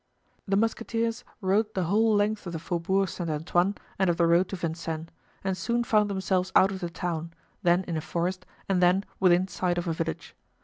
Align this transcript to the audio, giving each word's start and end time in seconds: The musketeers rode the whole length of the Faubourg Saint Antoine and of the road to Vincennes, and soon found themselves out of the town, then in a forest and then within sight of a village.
The 0.47 0.55
musketeers 0.55 1.23
rode 1.41 1.75
the 1.75 1.83
whole 1.83 2.15
length 2.15 2.47
of 2.47 2.53
the 2.53 2.57
Faubourg 2.57 3.07
Saint 3.07 3.29
Antoine 3.29 3.75
and 3.99 4.09
of 4.09 4.17
the 4.17 4.25
road 4.25 4.49
to 4.49 4.55
Vincennes, 4.55 5.09
and 5.43 5.55
soon 5.55 5.83
found 5.83 6.09
themselves 6.09 6.51
out 6.55 6.71
of 6.71 6.79
the 6.79 6.89
town, 6.89 7.35
then 7.61 7.83
in 7.83 7.95
a 7.97 8.01
forest 8.01 8.43
and 8.67 8.81
then 8.81 9.05
within 9.19 9.47
sight 9.47 9.77
of 9.77 9.87
a 9.87 9.93
village. 9.93 10.35